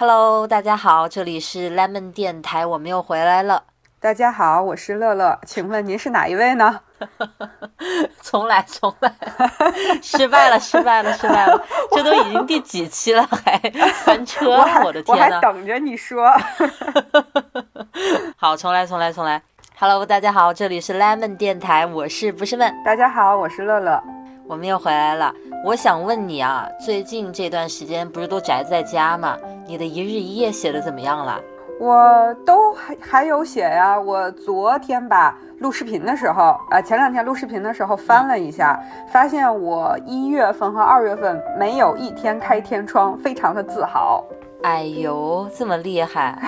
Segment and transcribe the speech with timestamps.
[0.00, 3.64] Hello，大家好，这里是 Lemon 电台，我们又回来了。
[4.00, 6.80] 大家好，我是乐乐，请问您是哪一位呢？
[8.22, 9.12] 重来，重来，
[10.00, 11.62] 失败了，失败了，失败了！
[11.92, 13.58] 这都已经第几期了，还
[13.92, 14.64] 翻车？
[14.82, 15.26] 我的天呐！
[15.26, 16.32] 我还等着你说。
[18.38, 19.42] 好，重来，重来，重来。
[19.78, 22.74] Hello，大家好，这里是 Lemon 电台，我是不是问？
[22.82, 24.02] 大家好，我是乐乐，
[24.48, 25.34] 我们又回来了。
[25.62, 29.36] 我想问你啊，最近这段时间不是都宅在家吗？
[29.66, 31.38] 你的一日一夜写的怎么样了？
[31.78, 33.98] 我都还还有写呀。
[33.98, 44.24] 我昨天吧录视频的时候，呃，前两天录视频的时候翻了一下，发现我一月份和二月份没有一天开天窗，非常的自豪。
[44.62, 46.38] 哎呦，这么厉害！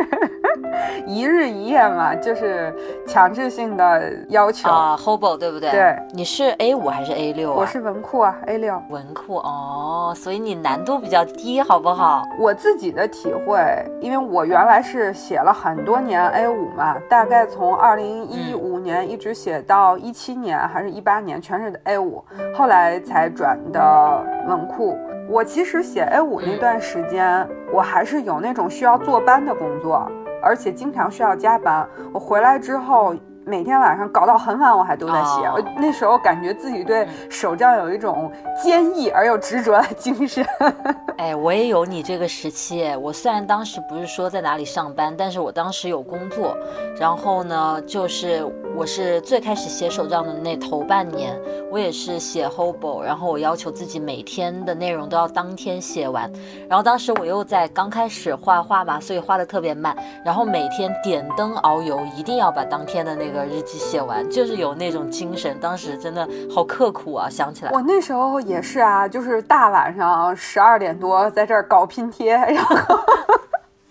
[1.06, 2.74] 一日一夜嘛，就是
[3.06, 5.70] 强制性的要求啊，Hobo 对不对？
[5.70, 7.56] 对，你是 A 五还是 A 六啊？
[7.58, 8.80] 我是文库啊，A 六。
[8.90, 12.22] 文库哦，所以你难度比较低，好不好？
[12.38, 13.60] 我自己的体会，
[14.00, 24.96] 因为我原来是写了很多年 A 五嘛，大概从二零一五年一直写到一七年还是一八年，全是 A 五，后来才转的文库。
[25.30, 30.10] 我其实写 A 五那段时间，我还是有那种需要坐班的工作。
[30.42, 33.14] 而且经常需要加班，我回来之后。
[33.48, 35.50] 每天晚上搞到很晚，我还都在写。
[35.78, 38.30] 那时候感觉自己对手账有一种
[38.62, 40.44] 坚毅而又执着的精神。
[41.16, 42.84] 哎，我也有你这个时期。
[43.00, 46.54] 我虽然当时不是说在哪里上班，但是我当时有工作。
[47.00, 48.44] 然后呢，就是
[48.76, 51.34] 我是最开始写手账的那头半年，
[51.72, 56.30] 我也是写 Hobo，然后我要求自己每天的内容都要当天写完。
[56.68, 59.96] 然后当时我又在刚开始画画嘛，所以画的特别慢。
[60.22, 63.37] 然后每天点灯熬油，一定要把当天的那个。
[63.44, 67.28] 日记写完就是有那种精神，当时真的好刻苦啊！
[67.30, 72.98] 想起来，我那时候也是啊，就是大晚上十二点多在这儿搞拼贴，然后。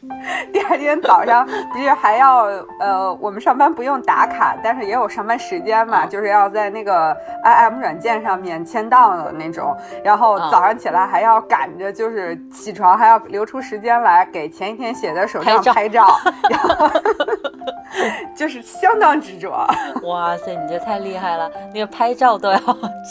[0.51, 2.45] 第二天早上不是还要
[2.79, 9.75] 呃，我们上班不用打卡，但是也有上班时间嘛，就是要在那个 i m 软件上面签到的那种。
[10.03, 16.07] 然后早上起来还要赶着，就是起床还要留出时间来给前一天写的手账拍照，
[16.49, 16.89] 然后
[18.35, 19.51] 就是相当执着。
[20.03, 22.59] 哇塞，你这太厉害了，那个拍照都要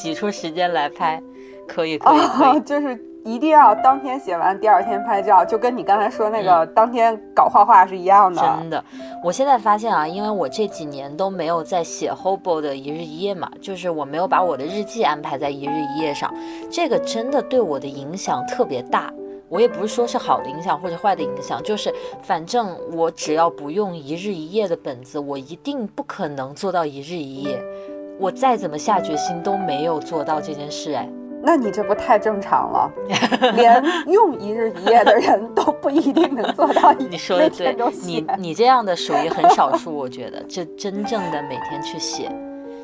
[0.02, 1.22] 挤出时间来拍，
[1.66, 2.98] 可以可以可以，就是。
[3.26, 8.41] 一定要当天写完，第二天拍照，就跟你刚才说那个当天搞画画是一样的。
[8.41, 8.84] 真的，
[9.25, 16.32] 我现在发现啊，因为我这几年都没有在写 Hobo 的一日一夜嘛，就是我没有把我的日记安排在一日一夜上，
[16.70, 19.12] 这个真的对我的影响特别大。
[19.48, 21.92] 我也不是说是好的影响或者坏的影响，就是
[22.22, 27.60] 反正我只要不用一日一夜的本子，我一定不可能做到一日一夜。
[28.20, 31.09] 我再怎么下决心都没有做到这件事，哎。
[31.46, 32.90] 那你这不太正常了，
[33.54, 33.80] 连
[34.12, 36.92] 用一日一夜的人都不一定能做到。
[36.92, 42.28] 你说的对，你你这样的属于很少数，我觉得，这真正的每天去写。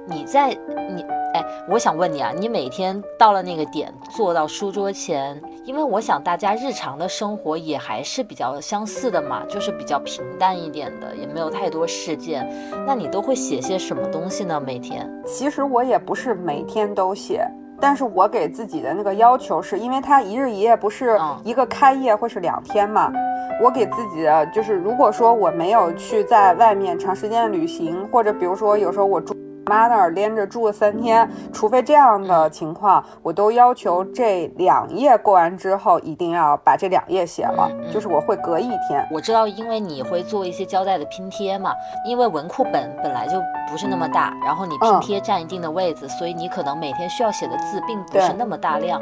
[0.06, 0.50] 你在
[0.94, 12.48] 你哎，我想问你啊，你每天到了那个点，坐到书桌前，因为我想大家日常的生活也还是比较相似的嘛，就是比较平淡一点的，也没有太多事件。
[12.86, 14.62] 那你都会写些什么东西呢？
[14.64, 15.10] 每天？
[15.26, 17.44] 其实我也不是每天都写。
[17.82, 23.12] 但是我给自己的那个要求是，因为它一日一夜不是一个开业或是两天嘛，
[23.60, 29.34] 我给自己的就是，如果说我没有去在外面长时间旅行，或者比如说有时候我住。
[29.66, 37.70] 妈那儿连着住了三天，除非这样的情况，我都要求这两页过完之后，一定要把这两页写了。
[37.92, 39.06] 就是我会隔一天。
[39.10, 41.72] 我知道，因为你会做一些胶带的拼贴嘛，
[42.06, 43.40] 因为文库本本来就
[43.70, 49.00] 不是那么大，然后你拼贴占一定的位置，所以你可能每天需要写的字并不是那么大量。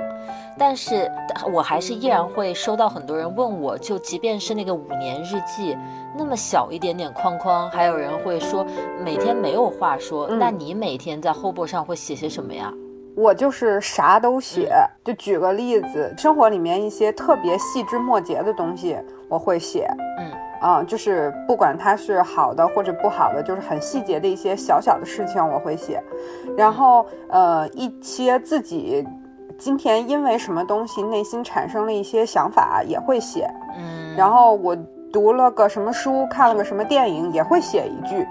[0.59, 1.11] 但是
[1.53, 5.77] 我还是依然会收到很多人问我，就即便是那个五年日记。
[6.17, 8.67] 那么小一点点框框，还有人会说
[9.03, 10.29] 每天没有话说。
[10.29, 12.73] 那你每天在 Hobo 上会写些什么呀？
[13.17, 14.73] 我就是啥都写。
[15.05, 18.97] 就举个例子，生活里面一些特别细枝末节的东西，
[19.29, 19.89] 我会写。
[20.19, 20.31] 嗯，
[20.61, 26.03] 啊，就是不管它是好的或者不好的，就是很细节的一些小小的事情，我会写。
[26.57, 29.07] 然后，呃，一些自己
[29.61, 33.49] 今天因为什么东西内心产生了一些想法，也会写。
[33.79, 34.77] 嗯，然后我。
[35.13, 38.25] 读了个什么书，看了个什么电影，也会写一句。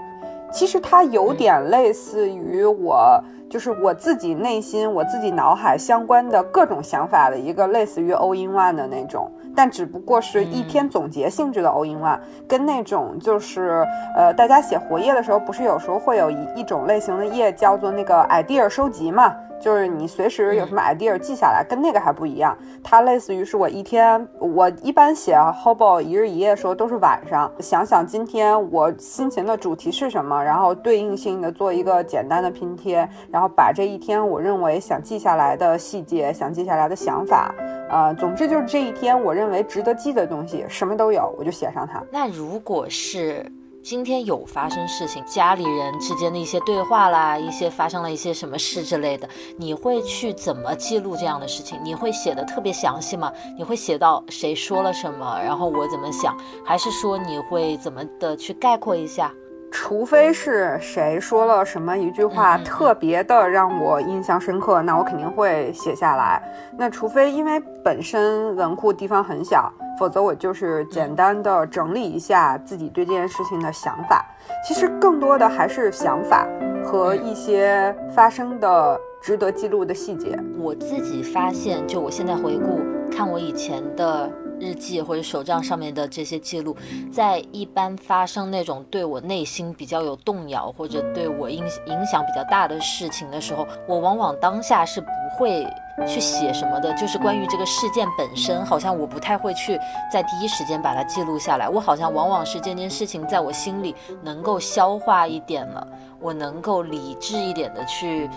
[0.50, 12.18] 其实它有点类似于我，就是我自己内心、我自己脑海相关的各种想法的一个类似于 all in one 的那种，但只不过是一篇总结性质的 all in one，
[12.48, 13.86] 跟那种就是
[14.16, 19.36] 呃，大家写活页的时候，不是有时候会有一一种类型的页叫做那个 idea 收集嘛？
[19.60, 22.56] 就是你随时有什么 idea 记下来，跟那个还不一样。
[22.82, 37.54] 它类似于是我一天，我一般写 Hobo 一日一夜的时候都是晚上想想今天我心情的主题是什么，然后对应性的做一个简单的拼贴，然后把这一天我认为想记下来的细节、想记下来的想法，
[37.90, 42.02] 呃，总之就是这一天我认为值得记的东西，什么都有，我就写上它。
[42.10, 43.44] 那如果是。
[43.82, 51.80] 今天有发生事情，家里人之间的一些对话啦，一些发生了一些什么事之类的，你会去怎么记录这样的事情？
[51.82, 53.32] 你会写的特别详细吗？
[53.56, 59.32] 你会写到谁说了什么，然后我怎么想，还是说你会怎么的去概括一下？
[59.72, 66.42] 除非是谁说了什么一句话特别的让我印象深刻，那我肯定会写下来。
[66.76, 74.24] 那除非因为本身文库地方很小，否则我就是简单的整理一下自己对这件事情的想法。
[74.66, 76.46] 其实更多的还是想法
[76.84, 80.38] 和一些发生的值得记录的细节。
[80.58, 82.80] 我自己发现，就我现在回顾
[83.10, 84.30] 看我以前的。
[84.60, 86.76] 日记或者手账上面的这些记录，
[87.10, 95.66] 在一般发生那种对我内心比较有动摇或者对我影影响比较大的事情的时候，我往往当下是不会
[96.06, 96.92] 去写什么的。
[96.94, 99.78] 就是关于这个事件本身，好像我不太会去
[100.12, 101.68] 在第一时间把它记录下来。
[101.68, 105.86] 我好像往往是这件事情在我心里能够消化一点了，
[106.20, 108.28] 我能够理智一点的去。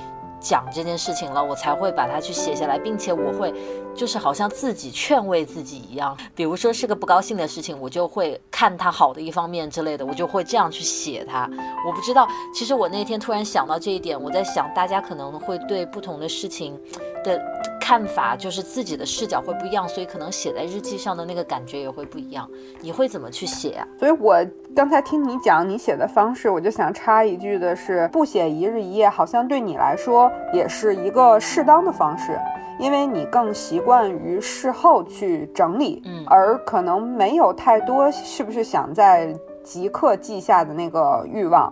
[0.44, 3.54] 讲这件事情了，我才会把它去写下来，并且我会，
[3.96, 6.16] 就是好像自己劝慰自己一样。
[6.36, 11.50] 比如说是个不高兴的事情，我就会看它好的一方面之类的，我就会这样去写它。
[11.88, 16.78] 我不知道，其实我那天突然想到这一点，我在想大家可能会对不同的事情
[17.24, 17.42] 的
[17.80, 22.50] 看法，就是自己的视角会不一样，所以可能写在日记上的那个感觉也会不一样。
[22.82, 23.88] 你会怎么去写啊？
[23.98, 24.46] 所以我。
[24.76, 32.36] 刚才听你讲你写的方式，我就想插一句的是，不写一日一夜，好像对你来说也是一个适当的方式，
[32.80, 39.32] 因为你更习惯于事后去整理，嗯，而可能没有太多是不是想在
[39.64, 41.72] 即刻记下的那个欲望。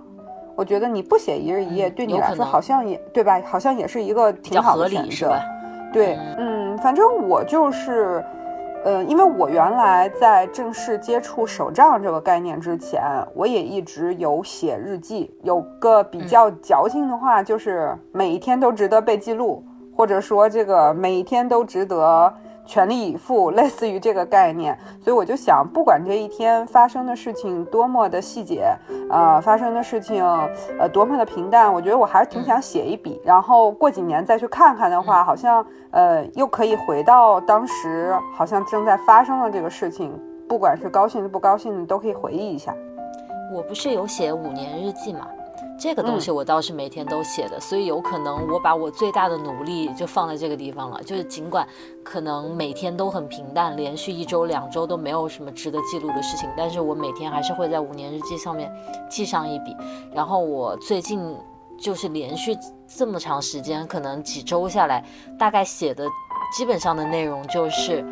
[0.61, 3.41] 我觉得你不写一日一夜，对你来说好像也对吧？
[3.43, 5.41] 好像也是一个挺好的选择，
[5.91, 8.23] 对，嗯，反正我就是。
[8.83, 13.03] 呃，因为我原来在正式接触手账这个概念之前，
[13.35, 15.31] 我也一直有写日记。
[15.43, 19.63] 有个比较矫情的话，就是每一天都值得被记录，
[19.95, 22.33] 或者说这个每一天都值得。
[22.65, 28.73] 全力以赴，类似于这个概念，所以我就想，不管这一天发生的事情多么的细节，
[29.09, 30.23] 呃，发生的事情
[30.79, 40.11] 呃多么的平淡，我觉得我还是挺想写一笔，然后过几年再去看看的话，好像呃又可以回到当时好像正在发生的这个事情，
[40.47, 42.73] 不管是高兴的不高兴的，都可以回忆一下。
[43.53, 45.27] 我不是有写五年日记吗？
[45.81, 51.01] 这个东西我倒是每天都写的，所以有可能我把我最大的努力就放在这个地方了。
[51.01, 51.67] 就是尽管
[52.03, 58.71] 可能每天都很平淡，连续一周两周都没有什么值得记录的事情，但是我每天还是会在五年日记上面
[59.09, 59.75] 记上一笔。
[60.13, 61.35] 然后我最近
[61.79, 62.55] 就是连续
[62.85, 65.03] 这么长时间，可能几周下来，
[65.39, 66.05] 大概写的
[66.55, 68.05] 基本上的内容就是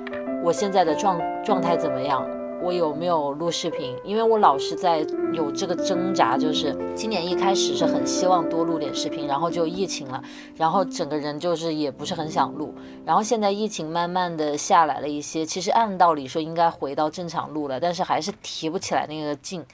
[0.43, 2.27] 我现在的状状态怎么样。
[2.61, 3.95] 我有没有录视频？
[4.03, 10.21] 因为我老是在有这个挣扎，就是今年一开始是很希望多录点视频，然后就疫情了，
[10.55, 12.73] 然后整个人就是也不是很想录，
[13.05, 19.65] 然后现在疫情慢慢的下来了一些，其实按道理说应该回到正常录了，但是还是提不起来那个劲。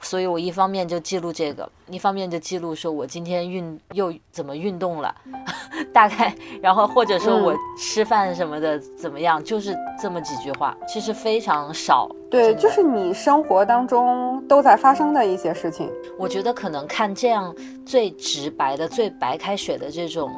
[0.00, 5.14] 所以我一方面就记录这个，一方面就记录说我今天运又怎么运动了，
[5.92, 12.08] 大概，然后或者说我吃饭什么的怎么样，就是这么几句话，其实非常少。
[12.30, 15.90] 对，就是你生活当中都在发生的一些事情。
[16.18, 17.54] 我觉得可能看这样
[17.84, 20.30] 最直白的、最白开水的这种。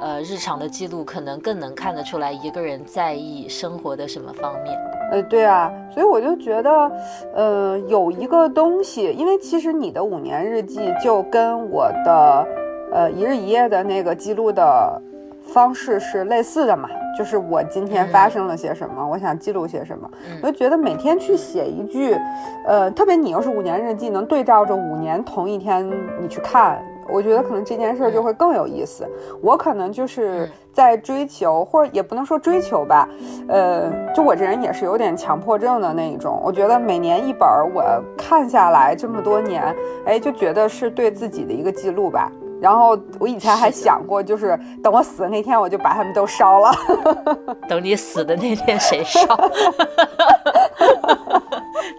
[0.00, 4.76] 呃，日常的记录可能更能看得出来一个人在意生活的什么方面。
[5.12, 6.92] 呃，对啊，所以我就觉得，
[7.34, 12.46] 呃，有一个东西，因为其实你的五年日记就跟我的，
[12.90, 15.02] 呃，一日一夜的那个记录的
[15.42, 16.88] 方式是类似的嘛，
[17.18, 20.10] 就是我今天发生了些什么，我想记录些什么，
[20.42, 22.16] 我就觉得每天去写一句，
[22.66, 25.86] 呃，特别你要是五年日记能对照着五年同一天
[26.22, 26.82] 你去看。
[27.08, 29.06] 我觉得可能这件事就会更有意思。
[29.40, 33.08] 我可能就是在追求，或者也不能说追求吧，
[33.48, 36.40] 呃，就我这人也是有点强迫症的那一种。
[36.44, 37.84] 我觉得每年一本，我
[38.16, 39.74] 看下来这么多年，
[40.06, 42.30] 哎，就觉得是对自己的一个记录吧。
[42.60, 46.70] 然后我以前还想过，就是等我死的那天，我就把他们都烧了。
[47.68, 49.20] 等你死的那天谁烧？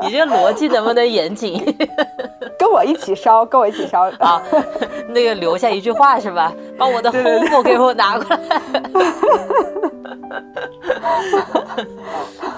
[0.02, 1.62] 你这逻辑能不能严谨？
[2.74, 4.42] 跟我一起烧，跟我一起烧 啊！
[5.10, 6.52] 那个留下一句话是吧？
[6.76, 8.50] 把我的 home 给我拿过来。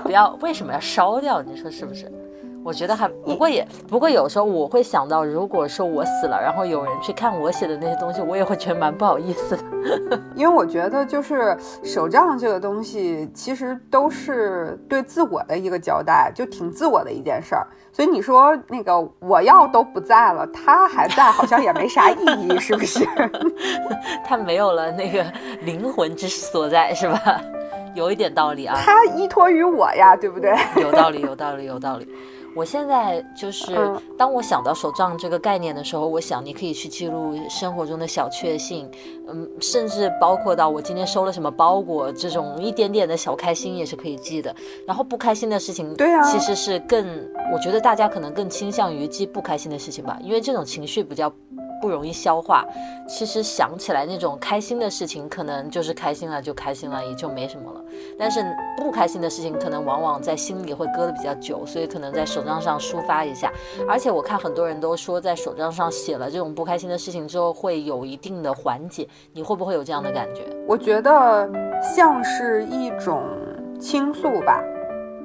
[0.04, 1.42] 不要，为什么要烧掉？
[1.42, 2.10] 你说是不是？
[2.66, 10.20] 我觉得还不过也不过有时候我会想到，如果说我死了，然后有人去看我写的那些东西，我也会觉得蛮不好意思的。
[10.34, 17.68] 因为我觉得就是手账这个东西，其实都是对自我的一个交代，就挺自我的一件事儿。
[17.94, 22.18] 所以你说那个我要都不在了，他还在，好像也没啥意
[22.48, 23.06] 义，是不是？
[24.26, 25.24] 他没有了那个
[25.62, 27.40] 灵魂之所在，是吧？
[27.94, 28.76] 有一点道理啊。
[28.84, 30.58] 他依托于我呀，对不对？
[30.82, 32.10] 有道理，有道理，有道理。
[32.56, 33.76] 我现在就是，
[34.18, 38.90] 当我想到手账这个概念的时候，我想你可以去记录生活中的小确幸，
[39.28, 44.56] 嗯，甚至包括到我今天收了什么包裹这种一点点的小开心也是可以记的。
[44.88, 47.06] 然后不开心的事情，对啊，其实是更，
[47.54, 51.32] 我觉得大家可能更倾向于记不开心的事情吧，因为这种情绪比较。
[51.82, 52.66] 不容易消化，
[53.08, 57.82] 其实想起来那种开心的事情，可能就是开心了就开心了，也就没什么了。
[58.18, 58.44] 但是
[58.78, 63.52] 不开心的事情，可能往往在心里会搁的比较久，所以可能在手账上抒发一下。
[63.88, 69.08] 而且我看很多人都说，在手账上写了这种不开心的事情之后，会有一定的缓解。
[69.34, 70.44] 你会不会有这样的感觉？
[70.68, 71.50] 我觉得
[71.96, 73.24] 像是一种
[73.80, 74.64] 倾诉吧。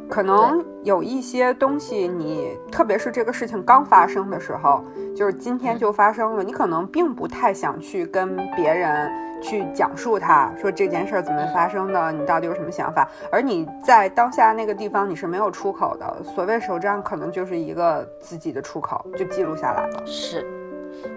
[0.09, 4.82] 可能有一些东西，你特别是这个事情刚发生的时候，
[5.14, 9.10] 就是今天就发生了，你可能并不太想去跟别人
[9.42, 13.06] 去讲述它，说这件事儿怎么发生的，你到底有什么想法？
[13.30, 16.22] 而你在当下那个地方，你是没有出口的。
[16.34, 20.02] 所谓手账，可能就是一个自己的出口，就记录下来了。
[20.06, 20.46] 是，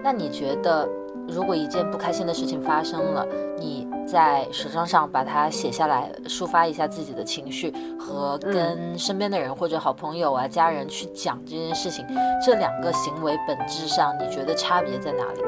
[0.02, 0.86] 那你觉得？
[1.28, 3.26] 如果一件不开心的事情发生了，
[3.58, 12.06] 你在手账上把它写下来，抒发一下自己的情绪，和跟身边的人或者好朋友啊、家人去讲这件事情，
[12.44, 15.42] 这两个行为本质上你觉得差别在哪里？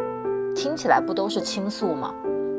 [0.55, 2.15] 听起来不都是倾诉吗？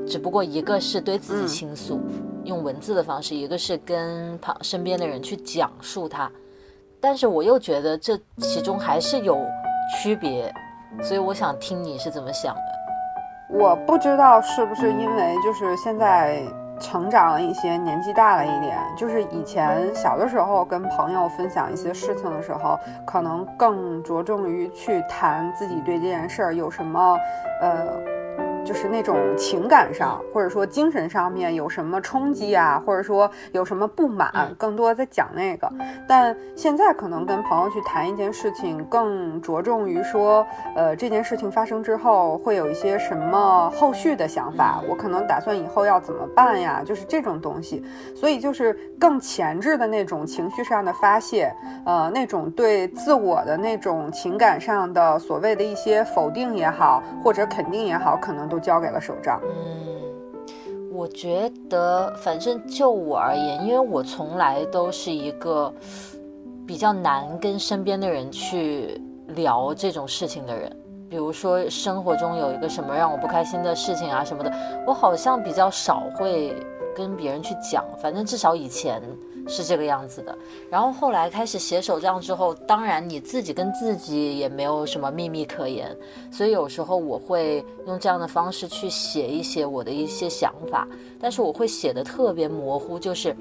[0.07, 2.00] 只不过一个是对自己倾诉，
[2.45, 6.31] 用文字的方式；一个是跟旁身边的人去讲述它。
[7.01, 9.38] 但是我又觉得这其中还是有
[9.91, 10.53] 区别，
[11.01, 12.66] 所以我想听你是怎么想的。
[13.50, 16.42] 我不知道是不是因为就是现在
[16.80, 27.18] 成长了一些，年纪大了一点，就是以前小的时候跟朋友分享一些事情的时候，可能更着重于去谈自己对这件事儿有什么，
[27.62, 28.16] 呃。
[28.67, 35.71] 就是那种情感上，或者说精神上面有什么冲击啊，或者说有什么不满，更多在讲那个。
[36.05, 40.45] 但现在可能跟朋友去谈一件事情，更着重于说，
[40.75, 46.81] 呃，这件事情发生之后会有一些什么后续的想法，我可能打算以后要怎么办呀？
[46.86, 47.81] 就是这种东西。
[48.13, 51.50] 所以就是更前置的那种情绪上的发泄，
[51.86, 58.56] 呃，那种对自我的那种情感上的所谓的一些否定也好，或者肯定也好，可能都。
[58.59, 59.41] 交给了手账。
[59.43, 65.73] 嗯，我觉得，反正就我而言，因为我从来都是一个
[66.65, 70.75] 比较难跟身边的人去聊这种事情的人。
[71.09, 74.51] 比如说，生活中有一个什么让我不开心的事情啊什么的，
[74.85, 76.55] 我好像比较少会
[76.95, 77.85] 跟别人去讲。
[77.97, 79.01] 反正至少以前。
[79.48, 80.38] 是这个样子的，
[80.70, 85.96] 然后后来开始写手账之后，当然你自己跟自己也没有什么秘密可言，
[86.32, 90.88] 所以有时候我会用这样的方式去写一写我的一些想法，
[91.20, 93.36] 但是我会写的特别模糊，就是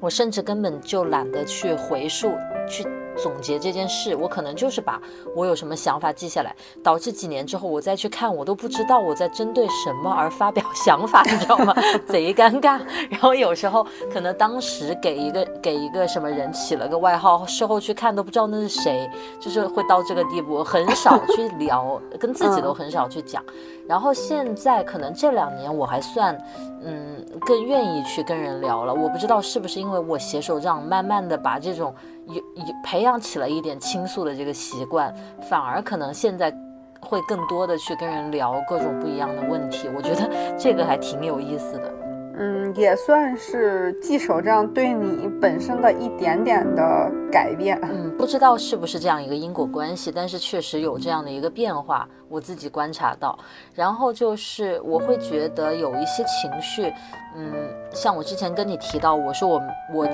[0.00, 2.32] 我甚至根本就懒得去回溯
[2.68, 2.86] 去。
[3.16, 5.00] 总结这件事，我可能就是把
[5.34, 11.74] 我有什么想法记下来，导致几年之后我再去看，我都不知道我在针对什么而发表想法，你知道吗？
[12.06, 12.80] 贼尴尬。
[13.10, 19.08] 然后有时候可能当时给一个给一个什么人起了个外号，事后去看都不知道那是谁，
[19.40, 23.42] 就是会到这个地步，很少去聊，跟自己都很少去讲。
[23.86, 26.36] 然后现在可能这两年我还算，
[26.82, 28.94] 嗯，更愿意去跟人聊了。
[28.94, 31.94] 我不知道是不是因为我写手账，慢慢的把这种。
[32.26, 36.54] 有有培养起了一点倾诉的这个习惯，反而可能现在
[37.00, 42.03] 会更多的去跟人聊各种不一样的问题，我觉得这个还挺有意思的。
[42.36, 47.78] 嗯，也算是记手账对你本身的一点点的改变。
[47.82, 53.38] 嗯，不知道是不是这样一个因果关系，但是确实有这样的一个变化，我自己观察到。
[53.74, 56.92] 然后就是我会觉得有一些情绪，
[57.36, 57.52] 嗯，
[57.92, 59.62] 像我之前跟你提到，我说我
[59.92, 60.06] 我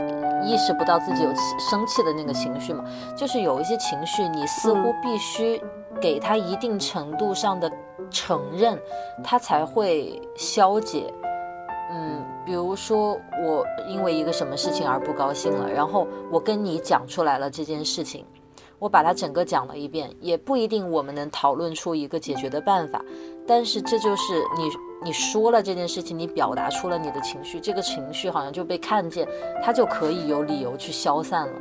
[0.45, 2.85] 意识不到自己有生气的那个情绪嘛，
[3.17, 5.59] 就是有一些情绪，你似乎必须
[6.01, 7.71] 给他一定程度上的
[8.11, 8.79] 承认，
[9.25, 11.13] 他才会消解。
[11.93, 18.25] 嗯，比如说我因为一个什么事情而不高兴了，然后我跟你讲出来了这件事情，
[18.79, 23.05] 我把它整个讲了一遍，也不一定我们能讨论出一个解决的办法，
[23.47, 24.71] 但是这就是你
[25.03, 29.27] 你说了这件事情，你表达出了你的情绪，这个情绪好像就被看见，
[29.63, 31.55] 它就可以有理由去消散了。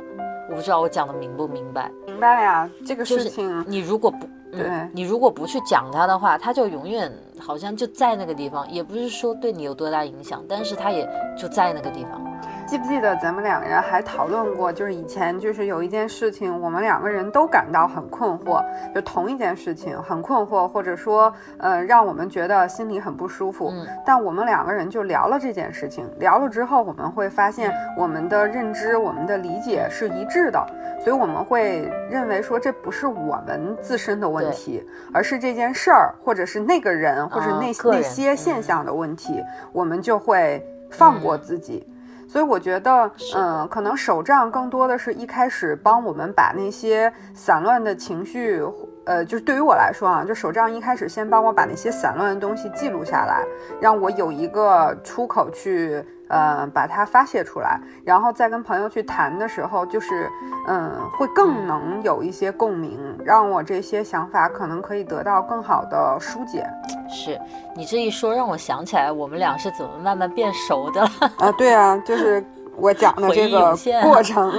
[0.48, 1.90] 我不知道我讲的明不明白？
[2.06, 4.28] 明白呀，这个事情你如果不。
[4.52, 7.08] 对你如果不去讲它的话，它就永远
[7.40, 12.20] 好像就在那个地方，也不是说对你有多大影响，但是他也就在那个地方。
[12.66, 23.72] 记不记得咱们两个人还讨论过，就是以前就是有一件事情，我们两个人都感到很困惑，就同一件事情很困惑，或者说呃让我们觉得心里很不舒服。
[23.72, 23.84] 嗯。
[24.06, 30.64] 但我们两个人就聊了这件事情，聊了之后，我们会发现我们的认知、我们的理解是一致的，
[31.02, 34.80] 所以我们会认为说这不是我们自身的问题，
[35.12, 41.86] 而是这件事儿，或者是那个人，或者那那些现象的问题，我们就会放过自己。
[42.28, 48.62] 所以我觉得，嗯，可能手账更多的是一开始帮我们把那些散乱的情绪。
[49.04, 53.44] 呃，就是对于我来说啊，就手账一开始先帮我把那些散乱的东西记录下来，
[53.80, 60.30] 让我有一个出口去，呃，把它发泄出来，然后再跟朋友去谈的时候，就是，
[60.68, 66.66] 嗯，会更能有一些共鸣，让我这些想法可能可以得到更好的疏解。
[67.08, 67.40] 是
[67.74, 71.50] 你这一说，让我想起来我们俩是怎么慢慢变熟的了啊？
[71.52, 72.44] 对啊，就是。
[72.80, 74.52] 我讲的这个过程，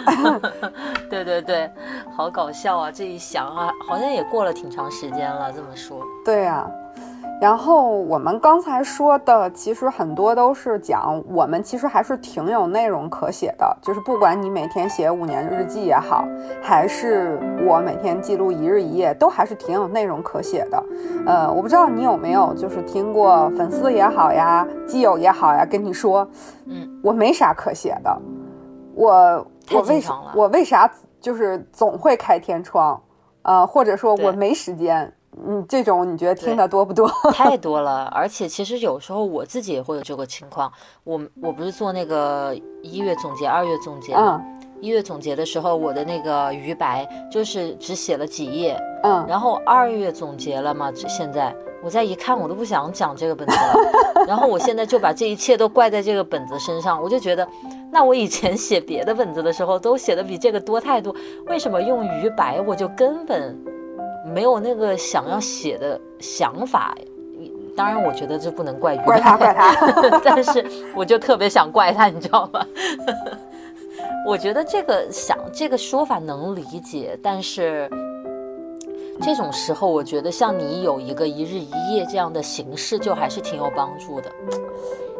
[1.09, 1.69] 对对对，
[2.15, 2.91] 好搞笑啊！
[2.91, 5.51] 这一想啊，好像也过了挺长时间了。
[5.51, 6.69] 这么说，对呀。
[7.41, 16.23] 然后我们刚才说的，其实很多都是讲我们其实还是挺有内容可写的，就是不管你每天写五年日记也好，
[16.61, 20.83] 还是我每天记录一日一夜，都还是挺有内容可写的。
[21.25, 26.29] 呃，我不知道你有没有就是听过粉丝也好呀，基友也好呀，跟你说，
[26.67, 28.21] 嗯，我没啥可写的，
[28.93, 30.87] 我我为啥我为啥
[31.19, 33.01] 就是总会开天窗，
[33.41, 35.11] 呃，或者说我没时间。
[35.47, 37.07] 嗯，这种你觉得听的多不多？
[37.33, 40.71] 太多了，而且其实有时候我自己也会有这个情况。
[41.03, 44.43] 我我不是做那个一月总结、二月总结吗？
[44.81, 48.77] 一月总结的时候，我的那个余白就是只写了几页。
[49.03, 49.25] 嗯。
[49.27, 54.25] 然后二月总结了嘛，现在我再一看，我都不想讲这个本子了。
[54.27, 57.47] 然后我现在就把这一切都怪在这个本子身上，我就觉得，
[57.91, 61.15] 那我以前写别的本子的时候都写的比这个多太多，
[61.47, 63.57] 为什么用余白我就根本？
[64.33, 66.95] 没有那个想要写的想法，
[67.75, 70.65] 当然我觉得这不能怪怪他怪他， 但是
[70.95, 72.65] 我就特别想怪他，你知道吗？
[74.25, 77.89] 我觉得这个想这个说法能理解，但是
[79.21, 84.31] 这种时候我觉得像你有一个一日一夜这样的形式，就还是挺有帮助的，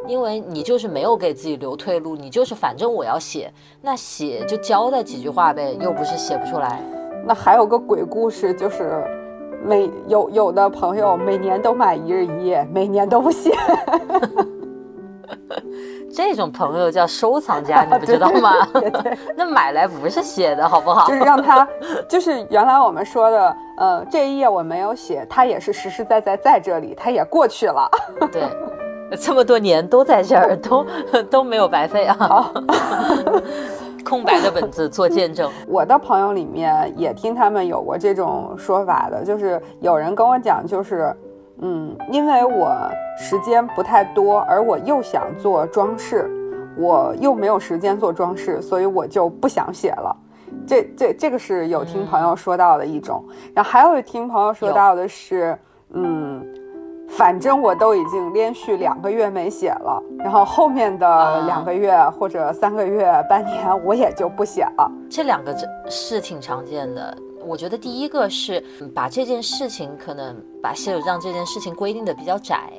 [0.07, 6.79] 因为你就是没有给自己留退路，你就是反正我要写，那写就交代几句话呗，又不是写不出来。
[7.25, 9.03] 那还有个鬼故事，就是
[9.63, 13.51] 每有有的朋友每年都买一日一夜，每年都不写。
[16.13, 18.67] 这种朋友叫收藏家， 你不知道吗？
[19.35, 21.07] 那买来不是写的，好不好？
[21.07, 21.65] 就是让他，
[22.07, 27.89] 就是原来我们说的，呃，这一页我没有写，他也是实实在在在这里，他也过去了。
[28.29, 28.43] 对，
[29.17, 30.85] 这么多年都在这儿，都
[31.29, 32.51] 都没有白费啊。
[34.03, 35.51] 空白的本子做见证。
[35.67, 41.15] 我的朋友里面也听他们有过这种说法的，就是有人跟我讲，就是，
[41.59, 42.75] 嗯，因为我
[43.17, 46.29] 时间不太多，而我又想做装饰，
[46.77, 50.15] 我又没有时间做装饰，所以我就不想写了。
[50.65, 53.23] 这这这个是有听朋友说到的一种。
[53.53, 55.57] 然后还有听朋友说到的是，
[55.93, 56.45] 嗯。
[57.11, 64.91] 反正我都已经连续两个月没写了，然后后面的两个月或者三个月、半年我也就不写了。
[65.09, 65.55] 这两个
[65.89, 67.15] 是挺常见的。
[67.45, 68.63] 我觉得第一个是
[68.95, 72.71] 把这件事情，可能把写手账这件事情规定的比较窄，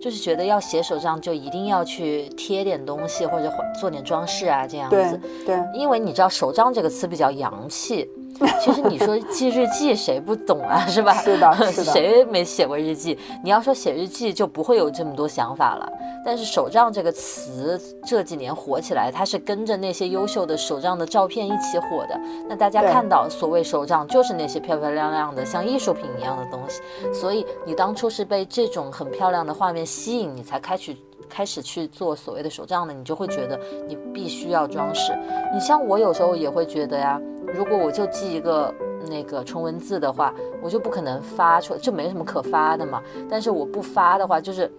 [0.00, 5.20] 就是觉得要写手账就一定要去贴点东西或者做点装饰啊这样子。
[5.44, 8.08] 对，因为你知道手账这个词比较洋气。
[8.60, 11.12] 其实你说记日记谁不懂啊， 是吧？
[11.14, 11.92] 是的，是的。
[11.92, 13.18] 谁没写过日记？
[13.44, 15.92] 你要说写日记，就不会有这么多想法了。
[16.24, 22.18] 但是手账这个词这几年火起来，它是跟着那些优秀的手账的照片一起火的。
[22.48, 26.80] 那大家看到所谓手账，就是那些漂漂亮亮的像艺术品一样的东西。
[27.12, 30.96] 所以你当初是被这种很漂亮的画面吸引，你才开始
[31.28, 35.12] 开始去做所谓的手账的，你就会觉得你必须要装饰。
[35.52, 37.20] 你像我有时候也会觉得呀。
[37.54, 38.72] 如果我就记一个
[39.08, 40.32] 那个纯文字的话，
[40.62, 43.02] 我就不可能发出来，就没什么可发的嘛。
[43.28, 44.70] 但是我不发的话，就是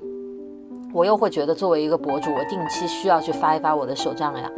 [0.94, 4.50] 我又会觉得作为一个博主，我定期需要去发一发我的手账呀。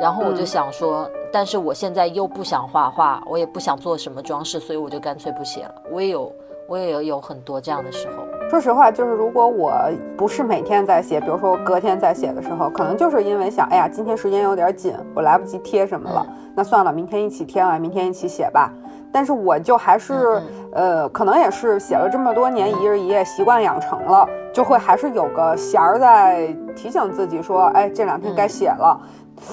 [0.00, 5.74] 然后我就想说，但是我现在又不想画画，我也不想做什么装饰，所以我就干脆不写了。
[5.92, 6.32] 我也有，
[6.68, 8.24] 我也有有很多这样的时候。
[8.50, 9.74] 说实话，就是如果我
[10.16, 18.72] 不是每天在写，比如说我隔天在写的时候，可能就是因为想，哎呀，今天时间有点紧，我来不及贴什么了，那算了，明天一起贴完，明天一起写吧。
[19.14, 29.00] 但是我就还是，呃，可能也是写了这么多年一日一夜，习惯养成了，就会还是有个弦儿在提醒自己说，哎，这两天该写了。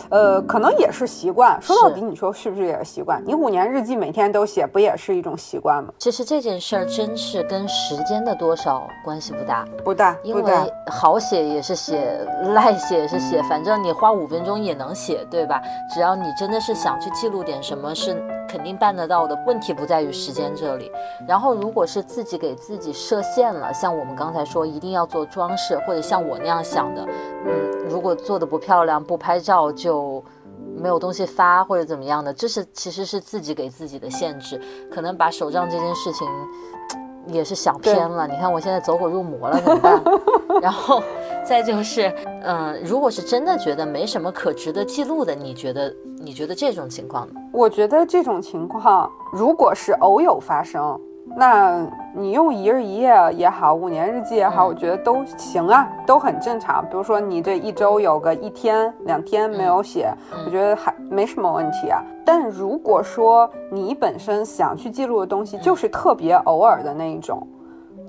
[0.10, 1.60] 呃，可能也是习惯。
[1.62, 3.21] 说到底，你说是不是也是习惯？
[3.26, 5.91] 你五年日记每天都写，不也是一种习惯吗？
[6.00, 10.54] 其实这件事儿真是跟时间的多少关系不大，不大，因为
[10.88, 12.19] 好写也是写，
[12.54, 15.62] 赖写也是写，反正你花五分钟也能写，对吧？
[15.93, 18.15] 只要你真的是想去记录点什么，是
[18.51, 19.37] 肯定办得到的。
[19.47, 20.91] 问题不在于时间这里。
[21.27, 27.07] 然后，如果是自己给自己设限了，像我们刚才说一定要做装饰，或者像我那样想的，
[27.45, 27.51] 嗯，
[27.89, 29.71] 如果做的不漂亮，不拍照。
[29.71, 30.23] 就
[30.75, 34.59] 没有东西发或者怎么样的，这是其实是自己给自己的限制，
[34.91, 36.27] 可能把手账这件事情
[37.27, 38.27] 也是想偏了。
[38.27, 40.01] 你看我现在走火入魔了，怎么办？
[40.62, 41.01] 然后
[41.45, 42.12] 再就是，
[42.43, 47.34] 嗯，如果是真的觉得没什么可值得记录的，你觉得你觉得这种情况呢？
[47.53, 50.99] 我觉得这种情况如果是偶有发生。
[51.36, 56.84] 那你用一日一夜也好，五年日记也好，我觉得都行啊，都很正常。
[56.84, 60.12] 比如说你这一周有个一天两天没有写，
[60.46, 62.04] 我觉得还没什么问题啊。
[62.26, 67.48] 但如果说你本身想去记录的东西就是特别偶尔的那一种，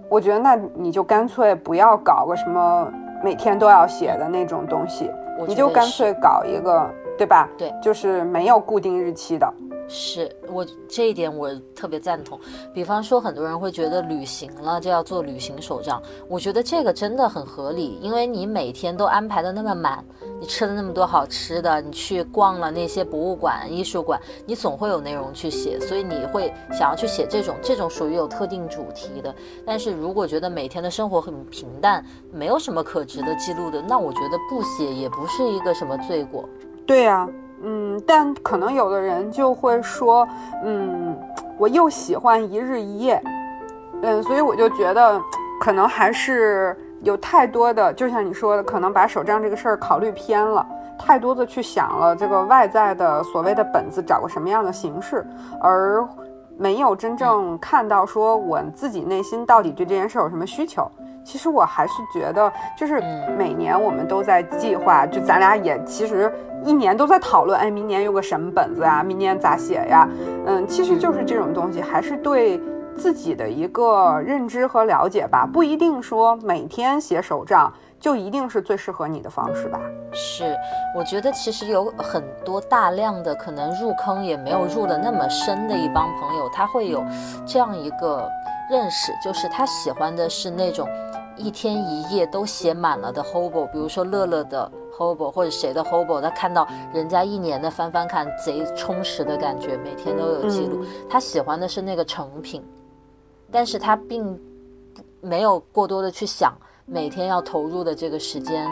[0.08, 2.86] 我觉得那你就干脆不要搞个什么
[3.22, 5.10] 每天都要写的那种东西，
[5.46, 7.48] 你就干脆搞一个，对吧？
[7.56, 9.50] 对，就是没有固定日期的。
[9.92, 12.40] 是我这一点我特别赞同。
[12.72, 20.02] 比方说，很多人会觉得旅行了就要做旅行手账，我觉得这个真的很合理，因为你每天都安排的那么满，
[20.40, 29.34] 你吃了那么多好吃的，你去逛了那些博物馆、艺术馆，你总会有内容去写，所以你会想要去写这种这种属于有特定主题的。
[29.66, 32.02] 但是如果觉得每天的生活很平淡，
[32.32, 36.48] 没有什么可值得记录的，那我觉得不写也不是一个什么罪过。
[36.86, 37.28] 对呀。
[37.62, 40.26] 嗯，但可能有的人就会说，
[40.64, 41.16] 嗯，
[41.58, 43.22] 我又喜欢一日一夜，
[44.02, 45.20] 嗯，所以我就觉得，
[45.60, 50.66] 可能还是有太多的，就像你说的，可能把手账这个事儿考虑偏了，
[50.98, 55.24] 太多的去想了这个外在的所谓的本子找个什么样的形式，
[55.60, 56.04] 而
[56.58, 60.90] 没有真正看到说我自己内心到底对这件事有什么需求。
[61.24, 63.00] 其实我还是觉得，就是
[63.38, 66.32] 每年我们都在计划，就咱俩也其实
[66.64, 69.02] 一年都在讨论，哎，明年有个什么本子啊？
[69.02, 70.08] 明年咋写呀？
[70.46, 72.60] 嗯，其实就是这种东西，还是对
[72.96, 79.80] 自己的一个认知和了解吧，不一定说每天写手账就一定是最适合你的方式吧。
[80.12, 80.54] 是，
[80.94, 87.02] 我觉得其实有很多大量的可能入坑也没有入的那么深的一帮朋友，他会有
[87.46, 88.28] 这样一个
[88.68, 90.86] 认识，就是他喜欢的是那种。
[91.36, 100.84] 一天一夜都写满了的 hobo，比如说乐乐的 hobo 或者谁的 hobo，他看到人家一年的翻翻看，贼充实的感觉，每天都有记录。
[101.08, 102.62] 他喜欢的是那个成品，
[103.50, 104.38] 但是他并
[105.20, 106.52] 没有过多的去想
[106.84, 108.66] 每天要投入的这个时间，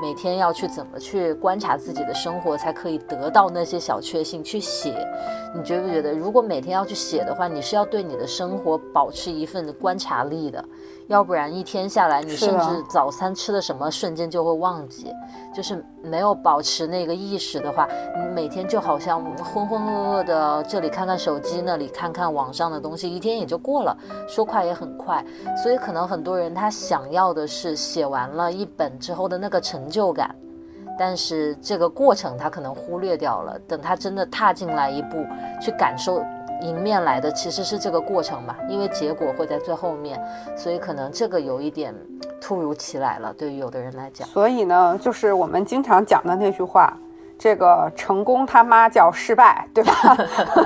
[0.00, 5.06] 每天要去怎么去观察自己的生活，才可以得到那些小确幸去写。
[5.54, 10.64] 你觉不觉得，如果每天要去写的话，你是要对你的生活保持一份观察力的？
[11.08, 15.12] 要不然一天下来，你甚至早餐吃的什么瞬间就会忘记，
[15.52, 23.96] 就是没有保持那个意识的话，你每天就好像浑浑噩噩的，这里看看手机，那里看看网上的东西，一天也就过了，
[24.28, 25.24] 说快也很快。
[25.60, 30.34] 所以可能很多人他想要的是写完了一本之后的那个成就感，
[30.98, 33.58] 但是这个过程他可能忽略掉了。
[33.66, 35.26] 等他真的踏进来一步，
[35.60, 36.24] 去感受。
[36.62, 40.22] 迎面来的其实是这个过程吧，因为结果会在最后面，
[40.54, 41.94] 所以可能这个有一点
[42.38, 44.28] 突如其来了，对于有的人来讲。
[44.28, 46.94] 所以呢，就是我们经常讲的那句话，
[47.40, 49.92] 这个成功他妈叫失败，对吧？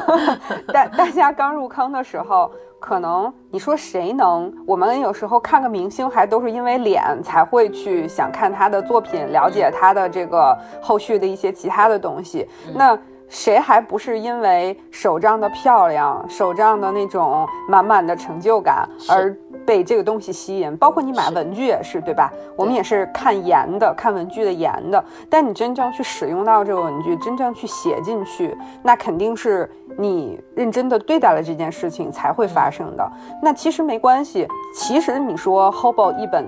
[0.74, 4.52] 大大家刚入坑的时候，可能你说谁能？
[4.66, 12.48] 我们有时候看个明星，还都是因为脸才会去想看他的作品，了解他的这个后续的一些其他的东西。
[12.74, 12.98] 那。
[13.26, 19.34] 谁还不是因为手账的漂亮、手账的那种满满的成就感而
[19.66, 20.76] 被这个东西吸引？
[20.76, 22.32] 包括你买文具也是，对吧？
[22.56, 25.04] 我们也是看颜的，看文具的颜的。
[25.28, 33.12] 但你真正去使用到这个文具，真正去写进去，那肯定是你认真的对待了这件事情才会发生的。
[33.42, 36.44] 那其实没关系，其实你说 Hobo 一本。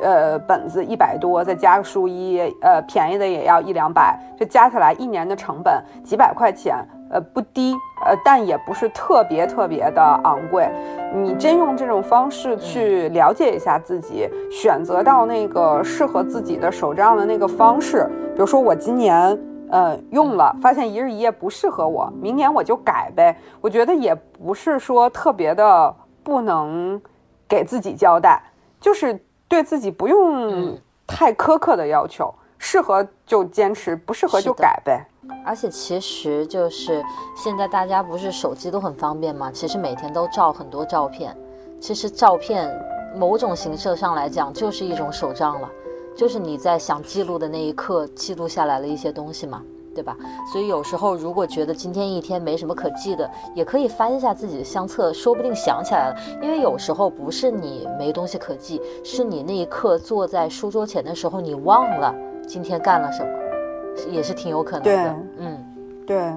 [0.00, 6.76] 呃，本子一百多，再加个书衣，呃，便宜的也要一两百，这加起来一年的成本几百块钱，
[7.10, 10.68] 呃不低，呃但也不是特别特别的昂贵。
[11.14, 18.08] 你真用这种方式去了解一下自己，选择到那个适合自己的手账的那个方式。
[18.34, 19.38] 比如说我今年
[19.70, 23.36] 呃用了，发现一日一夜不适合我，明年我就改呗。
[23.60, 27.00] 我觉得也不是说特别的不能
[27.48, 28.42] 给自己交代，
[28.80, 29.18] 就是
[29.48, 32.32] 对自己不用太苛刻的要求。
[32.60, 35.06] 适合就坚持，不适合就改呗。
[35.44, 37.02] 而且其实就是
[37.36, 39.50] 现在大家不是手机都很方便吗？
[39.52, 41.36] 其实每天都照很多照片。
[41.80, 42.68] 其实照片
[43.16, 45.70] 某种形式上来讲就是一种手账了，
[46.16, 49.62] 就是你在想记录的那一刻记录下来了一些东西嘛，
[49.94, 50.16] 对吧？
[50.52, 56.16] 所以有时候如果觉得今天一天没什么可记的，也可以翻一下自己的相册，说不定想起来了。
[56.42, 62.14] 因为有时候不是你没东西可记，是你那一刻坐在书桌前的时候你忘了。
[62.46, 63.30] 今天干了什么，
[64.08, 65.16] 也是挺有可能的。
[65.38, 65.64] 嗯，
[66.06, 66.32] 对。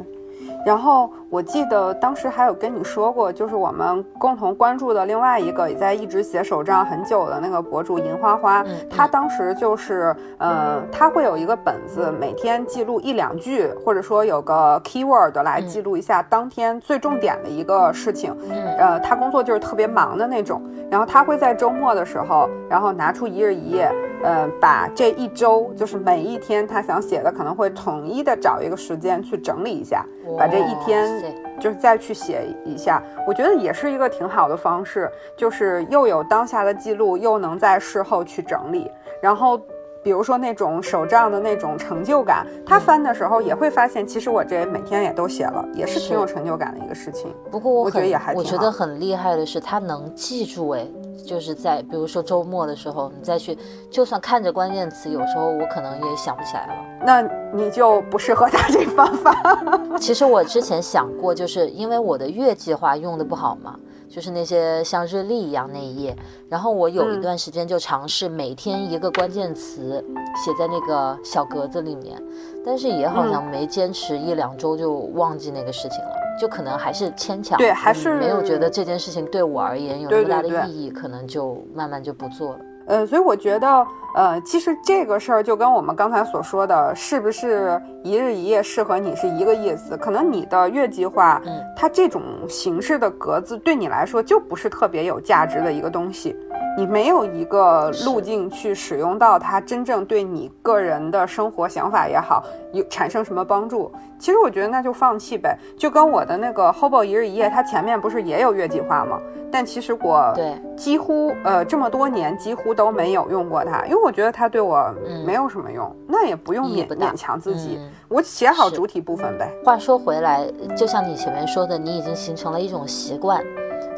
[0.66, 18.36] 然后我记得当时还有跟你说过，就是我们共同关注的另外一个也在一直写手账很久的那个博主银花花，他当时就是，呃，她会有一个本子，每天记录一两句，或者说有个 keyword 来记录一下当天最重点的一个事情。
[18.78, 23.92] 呃，她工作就是特别忙的那种，然后她会在周末的时候，然后拿出一日一夜。
[24.24, 30.06] 呃，把这一周就是每一天他想写的，可能会统一的找一个时间去整理一下，
[30.38, 38.90] 把这一天就是再去写一下，我觉得也是一个挺好的方式，就是又有当下的记录，又能在事后去整理，
[39.22, 39.60] 然后。
[40.04, 47.32] 比如说那种手账的那种成就感，他翻的时候也会发现，其实我这每天也都写了，也是挺有成就感的一个事情。
[47.52, 50.88] 不过我觉得也还我觉得很厉害的是，他能记住哎，
[51.24, 53.56] 就是在比如说周末的时候，你再去，
[53.92, 56.74] 就算看着关键词，有时候我可能也想不起来了。
[57.06, 57.22] 那
[57.54, 59.36] 你就不适合他这方法。
[60.00, 63.76] 其实我之前想过，就是因为我的月计划用的不好嘛。
[64.12, 66.14] 就是那些像日历一样那一页，
[66.50, 70.04] 然后我有一段时间就尝试每天一个关键词
[70.36, 72.22] 写在那个小格子里面，
[72.66, 82.60] 但是也好像没坚持一两周就忘记那个事情了，就可能还是牵强，对，还是没有觉得这件事情对我而言有那么大的意义，可能就慢慢就不做了。
[82.88, 89.96] 呃，所以我觉得，呃，其实这个事儿就跟我们刚才所说的，是不是一日一夜适合你是一个意思。
[89.96, 96.36] 可能你的月计划，嗯，它这种形式的格子对你来说就不是特别有价值的一个东西。
[96.78, 103.92] 你没有一个路径去使用到它，真正对你个人的生活想法也好，有产生什么帮助？
[104.18, 105.58] 其实我觉得那就放弃呗。
[105.78, 109.20] 就跟我的那个 Hobo 一日一夜，它前面不是也有月计划吗？
[109.54, 115.94] 但其实我对几乎呃这么多年几乎都没有用过它，因为我觉得它对我没有什么用。
[116.08, 119.52] 那也不用勉勉强自己，我写好主体部分呗。
[119.66, 123.44] 话说回来，就像你前面说的，你已经形成了一种习惯。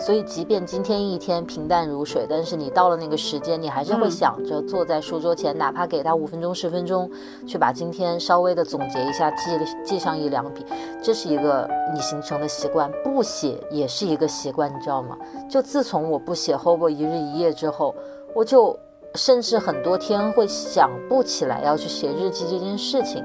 [0.06, 7.10] 所以，即便今天一天平淡如水，但是你到了那个时间，你还是会想着坐在书桌前，哪怕给他五分钟、十分钟，
[7.48, 10.66] 去把今天稍微的总结一下，记记上一两笔。
[11.02, 15.18] 这是一个你形成的习惯，不写也是一个习惯，你知道吗？
[15.50, 17.96] 就自从我不写 Hobo 一日一夜之后，
[18.36, 18.78] 我就
[19.16, 23.24] 甚至很多天会想不起来要去写日记这件事情。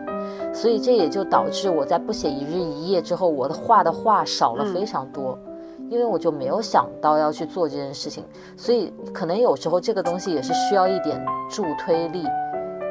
[0.55, 5.37] 所以这也就导致我在不写一日一夜之后，我的画的画少了非常多。
[5.90, 8.24] 因为我就没有想到要去做这件事情，
[8.57, 12.24] 所以可能有时候这个东西也是需要一点助推力。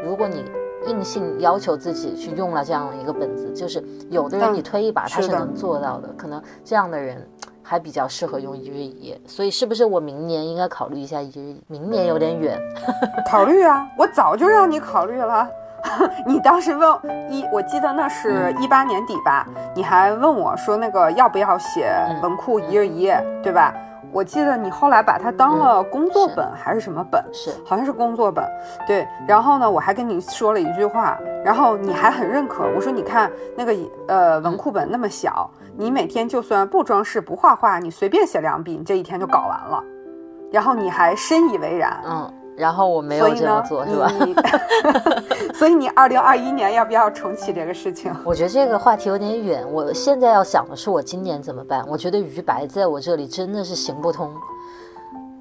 [0.04, 0.44] 如果你
[0.88, 7.28] 硬性要求自己去用了这样的一个本子，就是有的人你推一把他是能做到的，可能这样的人
[7.62, 9.20] 还比较适合用一日一夜。
[9.26, 11.56] 所以是不是我明年应该考虑一下一日？
[11.68, 12.58] 明年有点远，
[13.30, 15.48] 考虑啊，我早就让你考虑了。
[16.26, 19.46] 你当时问一，我记得那是一八年底吧，
[19.76, 23.74] 你还问我说那个要不要写文库一日一夜，对吧？
[24.14, 27.24] 我记得你后来把它当了工作本还是什么本？
[27.34, 28.44] 是，好像是工作本。
[28.88, 32.64] 对，然后呢，我还跟你说了一句话，然后你还很认可。
[32.74, 33.76] 我说你看那个
[34.08, 39.84] 呃文库本那么小，你每天就算不装饰不画画，你随便写两笔，你这一天就搞完了。
[40.54, 42.02] 然后你还深以为然。
[42.06, 42.34] 嗯。
[42.58, 44.12] 然后我没有这么做，是吧？
[45.54, 48.12] 所以你二零二一年要不要重启这个事情？
[48.24, 49.64] 我觉得这个话题有点远。
[49.72, 51.86] 我现在要想的是我今年怎么办。
[51.88, 54.34] 我觉得鱼白在我这里真的是行不通。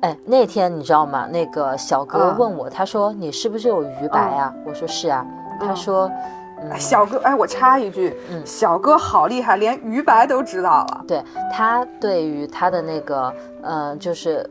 [0.02, 1.26] 哎，那天你知道吗？
[1.26, 4.52] 那个小哥问我，他说你是不是有鱼白啊？
[4.66, 5.24] 我说是啊。
[5.59, 6.11] 他说，
[6.61, 11.05] 嗯小哥，哎，我插一句，嗯小哥好厉害，连鱼白都知道了。
[11.09, 14.48] 对他对于他的那个，呃，就是。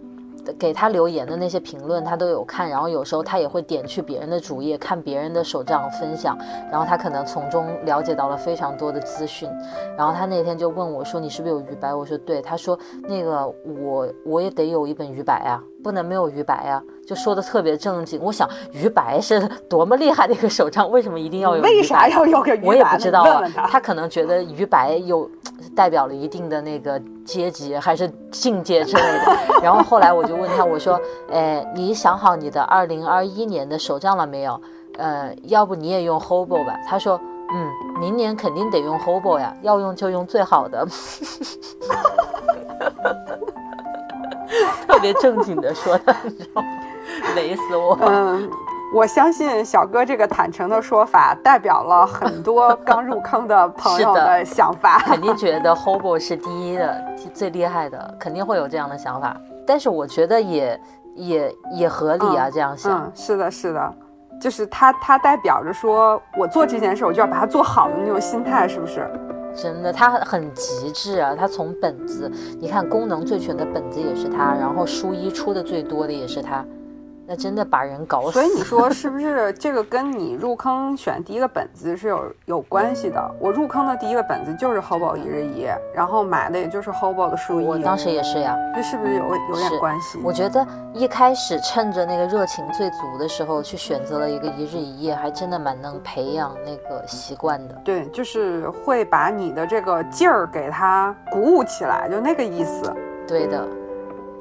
[0.54, 6.38] 给他留言的那些评论，他都有看，然后有时候他也会点去别人的主页看别人的手账分享，
[6.72, 9.50] 然后他可能从中了解到了非常多的资讯。
[9.98, 12.78] 然后他那天就问我说：“你是不是有鱼白？”我说：“对。”他说
[13.08, 18.20] ：“那个我我也得有一本鱼白啊，不能没有于白啊。”就说的特别正经。
[18.20, 21.62] 我想于白是 多么厉害的一个手账，为什么一定要有？
[21.62, 22.68] 为啥要有个鱼白？
[22.68, 23.44] 我也不知道啊。
[23.70, 25.30] 他可能觉得于白有
[25.76, 29.38] 代表了一定的那个阶级还是境界之类的。
[29.62, 31.00] 然后后来我就问他，我说
[31.32, 34.60] ：“哎，你想好你的二零二一年的手账了没有？
[34.98, 37.22] 呃，要不你也用 Hobo 吧？”他说。
[37.54, 40.84] 嗯，明年肯定得用 Hobo 呀，要用就用最好的。
[44.88, 46.16] 特别正经的说的，
[47.36, 47.98] 雷死我。
[48.02, 48.50] 嗯，
[48.94, 55.00] 我相信小哥这个坦诚的说法，代表了很多刚入坑的朋友的想法。
[55.06, 59.36] 肯定觉得 Hobo 是第一的，最厉害的，肯定会有这样的想法。
[59.66, 60.80] 但是我觉得也
[61.16, 63.06] 也也合理啊，这样想。
[63.06, 63.94] 嗯，是的，是的。
[64.38, 69.10] 就是它，它代表着说我做这件事，我就要把它做好的那种心态，是不是？
[69.56, 71.36] 真的，它很极致啊！
[71.36, 76.66] 它从本子，你看功能最全的本子也是它，然后书衣出的最多的也是它。
[77.28, 78.32] 那真的把人搞死。
[78.32, 83.32] 所以你说 是不是这个跟你入坑选第一个本子是有有关系的？
[83.40, 87.66] 我入坑的第一个本子就是 Hobo 一日一夜，然后买的也就是 Hobo 的书衣。
[87.66, 90.20] 我当时也是呀，那是不是有有点关系？
[90.24, 97.76] 我觉得一开始趁着那个热情最足的时候去选择了一个一日一夜，还真的蛮能培养那个习惯的。
[97.84, 102.94] 对，就是会把你的这个劲儿给它鼓舞起来，就那个意思。
[103.28, 103.68] 对的。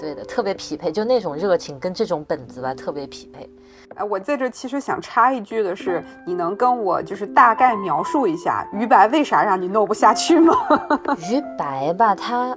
[0.04, 3.48] 对的，特别匹配，就那种热情跟这种本子吧，特别匹配。
[3.96, 10.54] 哎，我在这其实想插一句的是，你能跟我就是大概描述一下于白为啥让你弄不下去吗？
[11.30, 12.54] 于白吧，他，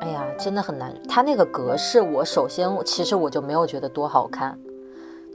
[0.00, 0.90] 哎呀，真的很难。
[1.06, 4.58] 他那个格式，我首先其实我就没有觉得多好看。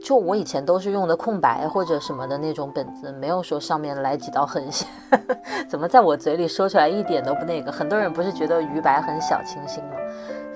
[0.02, 4.86] 就我以前都是用的空白或者什么的那种本子，没有说上面来几道横线。
[5.68, 7.70] 怎么在我嘴里说出来一点都不那个？
[7.70, 9.92] 很多人不是觉得于白很小清新吗？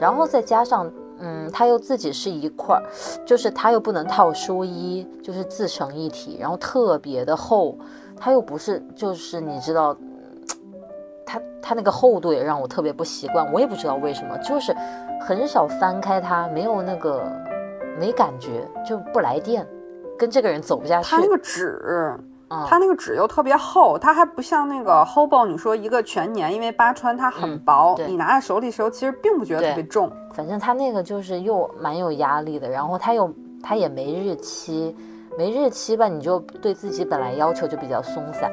[0.01, 2.83] 然后再加上，嗯，它又自己是一块儿，
[3.27, 7.77] 就是它又不能套书衣，就是自成一体，然后特别的厚，
[8.17, 9.95] 它又不是，就是你知道，
[11.27, 14.75] 它它那个厚度也让我特别不习惯，我也不知道为什么，就是
[15.21, 17.31] 很少翻开它，没有那个
[17.99, 19.67] 没感觉，就不来电，
[20.19, 21.11] 跟这个人走不下去。
[21.11, 22.19] 它那个纸。
[22.69, 30.11] 它那个纸又特别厚，它还不像那个 Hobo，你说一个全年，因为八川它很薄，你拿在手里时候其实并不觉得特别重。
[30.35, 33.33] 反正它那个就是又蛮有压力的，然后它又
[33.63, 34.97] 它也没日期，
[35.39, 38.51] 没日期吧，你就对自己本来要求就比较松散。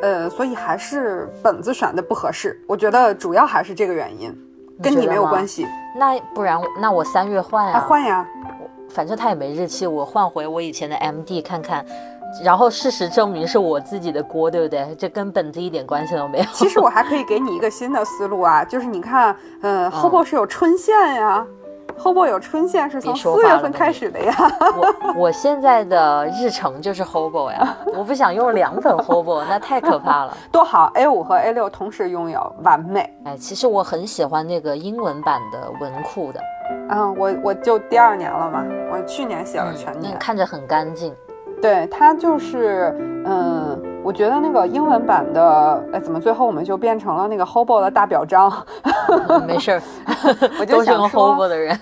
[0.00, 4.34] 呃，所以还是本子选的不合适，我觉得主要还是这个原因，
[4.82, 5.66] 跟你没有关系。
[5.98, 7.80] 那不然那我三月换呀？
[7.80, 8.26] 换呀，
[8.88, 11.84] 反正它也没日期，我换回我以前的 MD 看看。
[12.42, 14.94] 然后事实证明是我自己的锅，对不对？
[14.98, 16.44] 这跟本子一点关系都没有。
[16.52, 21.46] 其实我还可以给你一个新的思路啊，就是你看，嗯，Hobo 是有春线呀
[21.98, 24.34] ，Hobo 有春线是从四月份开始的呀。
[24.76, 30.36] 我我现在的日程就是 Hobo 呀，我不想用两本 Hobo，那太可怕了。
[30.50, 33.08] 多好，A 五和 A 六同时拥有，完美。
[33.24, 36.40] 哎，其实我很喜欢那个英文版的文库的。
[36.90, 41.14] 嗯，我我就第二年了嘛，我去年写了全年，看着很干净。
[41.64, 48.52] 对它就是，嗯，我觉得那个英文版的，哎，怎么最后我们就变成了那个 Hobo 的大表彰？
[49.46, 49.82] 没事儿，
[50.60, 51.78] 我就想说，Hobo 的人，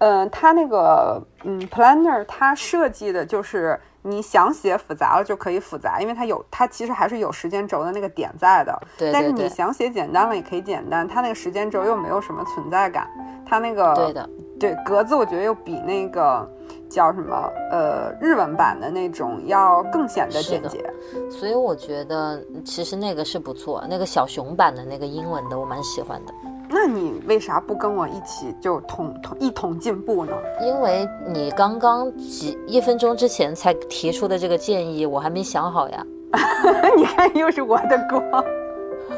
[0.00, 8.78] 嗯，它那个，嗯，Planner 它设计的就是你想写复杂了就可以复杂，因为它有，它其实还是有时间轴的那个点在的。
[8.98, 9.10] 对。
[9.10, 13.08] 但是你想写简单了也可以简单，它那个时间轴又没有什么存在感，
[13.46, 16.46] 它那个对的，对格子我觉得又比那个。
[16.92, 17.34] 叫什么？
[17.70, 20.84] 呃，日文版的那种要更显得简洁，
[21.30, 23.82] 所以我觉得其实那个是不错。
[23.88, 26.34] 那个小熊版的那个英文的我蛮喜欢的。
[26.68, 30.32] 那你为啥不跟我一起就同同一同进步呢？
[30.62, 36.06] 因为你刚刚几一分钟之前才提出的这个建议，我还没想好呀。
[36.96, 38.22] 你看，又是我的锅。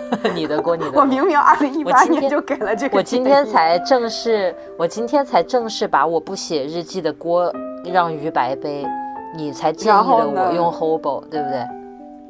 [0.35, 1.01] 你的锅，你的锅。
[1.01, 2.97] 我明明二零一八年就给了这个。
[2.97, 7.53] 我今天才正式，我今天才正式把我不写日记的锅
[7.85, 8.87] 让于白背，
[9.35, 11.67] 你才建议的我用 Hobo，对不对？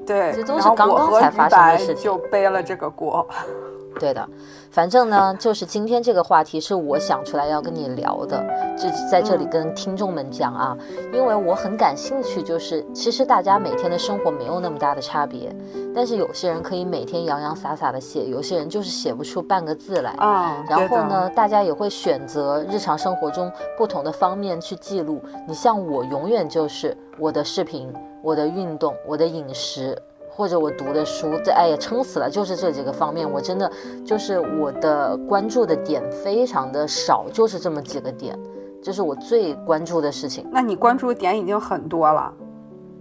[0.07, 0.33] 对。
[0.33, 2.05] 这都是刚刚才发生的事情。
[2.05, 3.27] 就背了这个锅。
[4.01, 4.29] 对的，
[4.75, 8.45] 反正呢，就是今天这个话题是我想出来要跟你聊的，
[8.77, 10.77] 就在这里跟听众们讲啊，
[11.13, 15.55] 因为我很感兴趣，就是其实大家每天的生活没有那么大的差别，
[15.95, 20.65] 但是有些人可以每天洋洋洒洒的写，有些人就是写不出半个字来啊。
[20.69, 25.23] 然后呢，大家也会选择日常生活中不同的方面去记录。
[25.47, 29.97] 你像我，永远就是我的视频、我的运动、我的饮食。
[30.37, 33.71] 或者我读的书，这哎呀撑死了，就是这几个方面，我真的
[34.05, 38.39] 就是我的关注的点非常的少，就是这么几个点，
[38.83, 40.45] 这是我最关注的事情。
[40.51, 42.33] 那你关注的点已经很多了。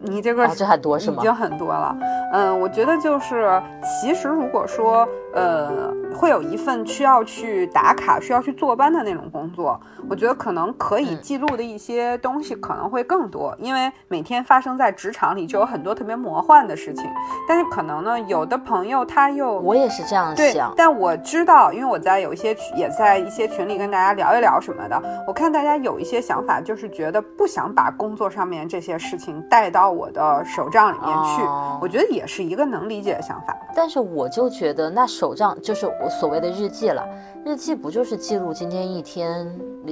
[0.05, 1.17] 你这个这还多是吗？
[1.19, 1.97] 已经很多了。
[2.34, 9.79] 嗯，我觉得就是，其实如果说，呃，会有一份需要去打卡、需要去坐班的那种工作，
[10.09, 17.05] 我觉得可能可以记录的一些东西可能会更多，因为每天发生在职场里就有很多特别魔幻的事情。
[17.47, 29.93] 但是可能呢，有的朋友他又我也是这样想，但我知道，因为我在有一些也在一些群里跟大家聊一聊什么的，我看大家有一些想法，就是觉得不想把工作上面这些事情带到。
[29.93, 31.43] 我的手账里面去，
[31.79, 33.55] 我觉得也是一个能理解的想法。
[33.75, 37.01] 但是我就觉得，那手账就是我所谓的日记了。
[37.45, 39.49] 日记不就是记录今天一天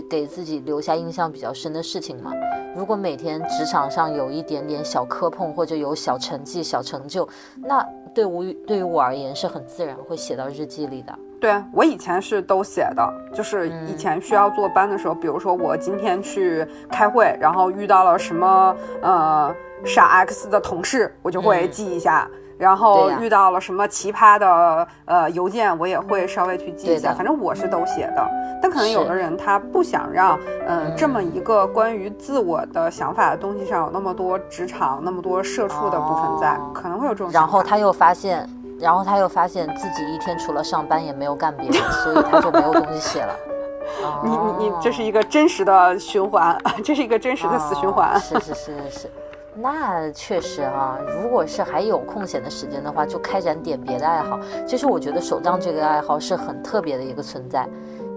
[0.09, 2.34] 给自己留下印象比较深的事情吗？
[2.75, 7.25] 如果每天职场上有一点点小磕碰，或者有小成绩、小成就，
[7.63, 7.82] 那
[8.13, 11.17] 对我对于我而言是很自然会写到日记里的。
[11.39, 19.55] 对我以前是都写的，就是以前需要坐班的时候，比如说我今天去开会，然后遇到了什么呃
[19.86, 22.27] 傻 X 的同事，我就会记一下；
[22.62, 27.12] 然后遇到了什么奇葩的呃邮件，我也会稍微去记一下。
[27.12, 28.24] 反正我是都写的，
[28.62, 30.38] 但可能有的人他不想让
[30.68, 37.32] 嗯这么一个关于自我的想法的东西上有那么多职场那么多社畜的部分在，可能会有这种。
[37.32, 38.47] 然后他又发现。
[38.80, 43.32] 然后他又发现自己一天除了上班也没有干别的，所以他就没有东西写了。
[44.26, 48.20] 你你你，这是一个真实的循环， 这是一个真实的死循环。
[48.20, 49.12] 是是是是是，
[49.56, 54.39] 那确实啊，如果是还有空闲的时间的话，就开展点别的爱好。
[54.66, 57.68] 其实我觉得手账这个爱好是很特别的一个存在，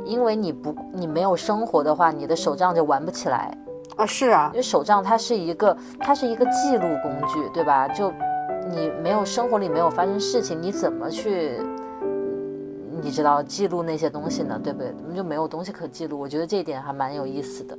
[0.05, 3.57] 因为你不你没有生活的话，你的手账就玩不起来
[3.97, 4.07] 啊。
[4.07, 7.89] 是啊，因为手账它是一个它是一个记录工具，对吧？
[7.89, 8.13] 就。
[8.67, 11.61] 你没有生活里没有发生事情，你怎么去，
[13.03, 14.59] 你知道记录那些东西呢？
[14.65, 14.91] 对不对？
[15.03, 16.19] 我们就没有东西可记录。
[16.19, 17.77] 我觉得这一点还蛮有意思的，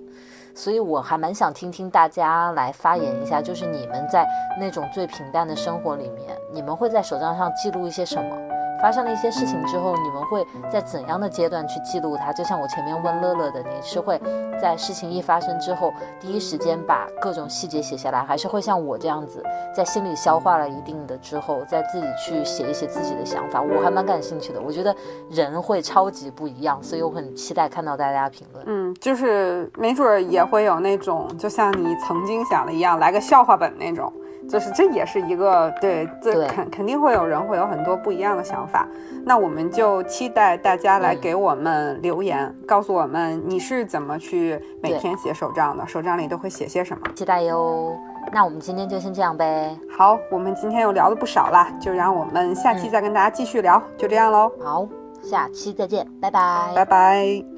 [0.56, 4.26] 所以我还蛮想听听大家来发言一下，就是你们在
[4.58, 8.55] 那种最平淡的生活里面，你们会在手账上记录一些什么？
[8.86, 12.31] 发生了一些事情之后，你们会在怎样的阶段去记录它？
[12.31, 14.21] 就像我前面问乐乐的，你是会
[14.61, 19.43] 在事情一发生之后，第一时间把各种细节写下来，还是会像我这样子，
[19.75, 23.59] 在心里消化了一定的之后，再自己去写一写自己的想法？
[23.59, 24.95] 我还蛮感兴趣的，我觉得
[25.31, 28.63] 人会超级不一样，所以我很期待看到大家评论。
[28.67, 34.13] 嗯，就是没准也会有那种，就像你曾经想的一样，来个笑话本那种。
[34.47, 38.87] 就是这也是一个对，这肯肯定会有人会有很多不一样的想法。
[39.25, 47.07] 那我们就期待大家来给我们留言，告诉我们你是怎么去每天写手账的，手账里都会写些什么？
[47.15, 47.97] 期待哟。
[48.31, 49.75] 那我们今天就先这样呗。
[49.97, 53.81] 好，我们今天又聊了不少了，就让我们下期再跟大家继续聊。
[53.97, 54.51] 就这样喽。
[54.59, 54.87] 好，
[55.21, 57.55] 下期再见，拜拜，拜拜。